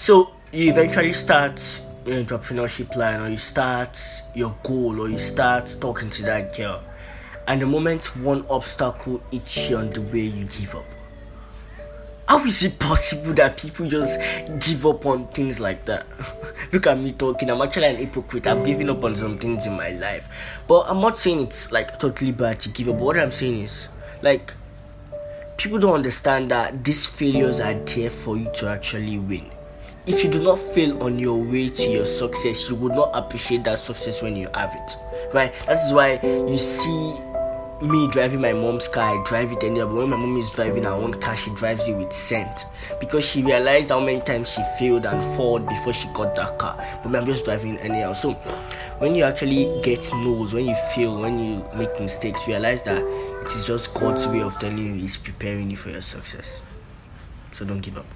So 0.00 0.30
you 0.50 0.70
eventually 0.70 1.12
start 1.12 1.82
your 2.06 2.24
entrepreneurship 2.24 2.90
plan, 2.90 3.20
or 3.20 3.28
you 3.28 3.36
start 3.36 4.00
your 4.34 4.56
goal, 4.62 4.98
or 4.98 5.10
you 5.10 5.18
start 5.18 5.76
talking 5.78 6.08
to 6.08 6.22
that 6.22 6.56
girl, 6.56 6.82
and 7.46 7.60
the 7.60 7.66
moment 7.66 8.16
one 8.16 8.46
obstacle 8.48 9.22
hits 9.30 9.68
you 9.68 9.76
on 9.76 9.90
the 9.90 10.00
way, 10.00 10.20
you 10.20 10.46
give 10.46 10.74
up. 10.74 10.86
How 12.26 12.42
is 12.46 12.64
it 12.64 12.78
possible 12.78 13.34
that 13.34 13.58
people 13.58 13.88
just 13.88 14.18
give 14.66 14.86
up 14.86 15.04
on 15.04 15.28
things 15.28 15.60
like 15.60 15.84
that? 15.84 16.06
Look 16.72 16.86
at 16.86 16.98
me 16.98 17.12
talking. 17.12 17.50
I'm 17.50 17.60
actually 17.60 17.88
an 17.88 17.96
hypocrite. 17.96 18.46
I've 18.46 18.64
given 18.64 18.88
up 18.88 19.04
on 19.04 19.14
some 19.14 19.36
things 19.36 19.66
in 19.66 19.74
my 19.74 19.90
life. 19.90 20.62
But 20.66 20.86
I'm 20.88 21.02
not 21.02 21.18
saying 21.18 21.40
it's 21.40 21.72
like 21.72 21.98
totally 21.98 22.32
bad 22.32 22.58
to 22.60 22.70
give 22.70 22.88
up. 22.88 22.96
What 22.96 23.18
I'm 23.18 23.30
saying 23.30 23.58
is, 23.58 23.88
like, 24.22 24.54
people 25.58 25.78
don't 25.78 25.92
understand 25.92 26.50
that 26.52 26.82
these 26.82 27.06
failures 27.06 27.60
are 27.60 27.74
there 27.74 28.08
for 28.08 28.38
you 28.38 28.50
to 28.54 28.68
actually 28.68 29.18
win. 29.18 29.50
If 30.10 30.24
you 30.24 30.30
do 30.30 30.42
not 30.42 30.58
fail 30.58 31.00
on 31.04 31.20
your 31.20 31.36
way 31.36 31.68
to 31.68 31.88
your 31.88 32.04
success, 32.04 32.68
you 32.68 32.74
would 32.74 32.96
not 32.96 33.10
appreciate 33.14 33.62
that 33.62 33.78
success 33.78 34.20
when 34.20 34.34
you 34.34 34.48
have 34.54 34.74
it. 34.74 34.96
Right? 35.32 35.54
That 35.66 35.78
is 35.78 35.92
why 35.92 36.18
you 36.24 36.58
see 36.58 37.14
me 37.80 38.08
driving 38.08 38.40
my 38.40 38.52
mom's 38.52 38.88
car, 38.88 39.04
I 39.04 39.22
drive 39.24 39.52
it 39.52 39.62
anywhere. 39.62 39.86
But 39.86 39.94
when 39.94 40.10
my 40.10 40.16
mom 40.16 40.36
is 40.36 40.52
driving 40.52 40.82
her 40.82 40.90
own 40.90 41.14
car, 41.20 41.36
she 41.36 41.54
drives 41.54 41.86
it 41.86 41.96
with 41.96 42.12
scent 42.12 42.66
because 42.98 43.24
she 43.24 43.44
realized 43.44 43.90
how 43.90 44.00
many 44.00 44.20
times 44.20 44.50
she 44.50 44.64
failed 44.80 45.06
and 45.06 45.22
failed 45.36 45.68
before 45.68 45.92
she 45.92 46.08
got 46.08 46.34
that 46.34 46.58
car. 46.58 46.76
But 47.04 47.14
I'm 47.14 47.24
just 47.24 47.44
driving 47.44 47.78
anyhow. 47.78 48.12
So 48.12 48.32
when 48.98 49.14
you 49.14 49.22
actually 49.22 49.80
get 49.84 50.10
no's, 50.12 50.52
when 50.52 50.66
you 50.66 50.74
fail, 50.92 51.20
when 51.20 51.38
you 51.38 51.64
make 51.76 52.00
mistakes, 52.00 52.48
realize 52.48 52.82
that 52.82 53.00
it 53.00 53.50
is 53.54 53.64
just 53.64 53.94
God's 53.94 54.26
way 54.26 54.42
of 54.42 54.58
telling 54.58 54.76
you 54.76 54.94
He's 54.94 55.16
preparing 55.16 55.70
you 55.70 55.76
for 55.76 55.90
your 55.90 56.02
success. 56.02 56.62
So 57.52 57.64
don't 57.64 57.78
give 57.80 57.96
up. 57.96 58.12